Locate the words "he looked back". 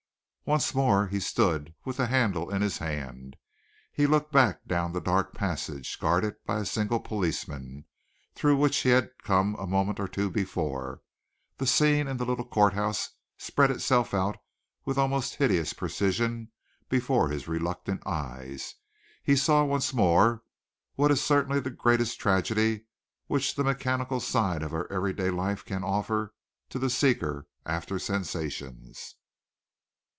3.93-4.65